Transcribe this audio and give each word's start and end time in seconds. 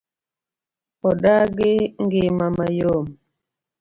Odagi 1.07 1.73
ng'ima 2.03 2.47
ma 2.57 2.65
yom. 2.79 3.05